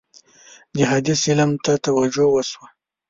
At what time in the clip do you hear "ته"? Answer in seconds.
1.63-1.71